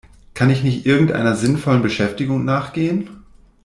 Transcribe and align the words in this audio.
Kann 0.33 0.49
ich 0.49 0.63
nicht 0.63 0.87
irgendeiner 0.87 1.35
sinnvollen 1.35 1.83
Beschäftigung 1.83 2.43
nachgehen? 2.43 3.21